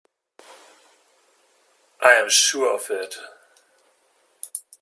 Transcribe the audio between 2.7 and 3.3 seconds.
of it.